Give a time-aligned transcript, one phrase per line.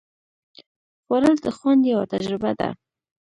[1.03, 2.69] خوړل د خوند یوه تجربه ده